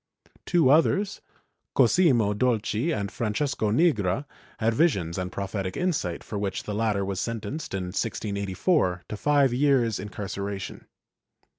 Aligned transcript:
Two 0.47 0.71
others, 0.71 1.21
Cosimo 1.75 2.33
Dolci 2.33 2.91
and 2.91 3.11
Francesco 3.11 3.69
Nigra 3.69 4.25
had 4.57 4.73
visions 4.73 5.19
and 5.19 5.31
prophetic 5.31 5.77
insight, 5.77 6.23
for 6.23 6.39
which 6.39 6.63
the 6.63 6.73
latter 6.73 7.05
was 7.05 7.21
sentenced, 7.21 7.75
in 7.75 7.83
1684, 7.89 9.03
to 9.07 9.15
five 9.15 9.53
years' 9.53 9.99
incarceration. 9.99 10.87